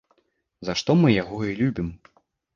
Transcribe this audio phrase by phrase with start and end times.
[0.69, 1.95] За што мы яго і любім.